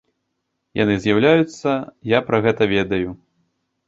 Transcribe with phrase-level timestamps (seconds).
[0.77, 1.69] Яны з'яўляюцца,
[2.13, 3.13] я пра гэта ведаю.